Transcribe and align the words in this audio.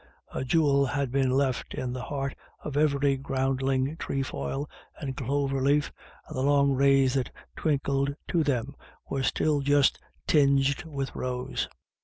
A 0.33 0.43
jewel 0.43 0.87
had 0.87 1.11
been 1.11 1.29
left 1.29 1.75
in 1.75 1.93
the 1.93 2.01
heart 2.01 2.33
of 2.63 2.75
every 2.75 3.17
groundling 3.17 3.97
trefoil 3.97 4.67
and 4.99 5.15
clover 5.15 5.61
leaf, 5.61 5.91
and 6.27 6.35
the 6.35 6.41
long 6.41 6.71
rays 6.71 7.13
that 7.13 7.29
twinkled 7.55 8.15
to 8.29 8.43
them 8.43 8.73
were 9.07 9.21
still 9.21 9.59
just 9.61 9.99
tinged 10.25 10.85
with 10.85 11.13
rose. 11.15 11.69